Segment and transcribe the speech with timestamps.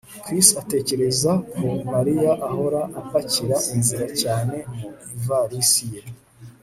[0.23, 4.83] Chris atekereza ko Mariya ahora apakira inzira cyane mu
[5.17, 6.01] ivarisi ye